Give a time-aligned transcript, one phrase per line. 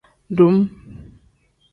[0.37, 0.57] Dum.